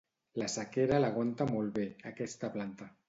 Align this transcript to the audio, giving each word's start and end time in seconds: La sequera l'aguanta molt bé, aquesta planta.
La 0.41 0.45
sequera 0.53 0.97
l'aguanta 1.03 1.47
molt 1.51 1.73
bé, 1.77 1.85
aquesta 2.13 2.51
planta. 2.57 2.91